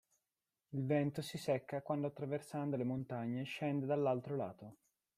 [0.69, 4.75] Il vento si secca quando attraversando le montagne, scende dall'altro lato.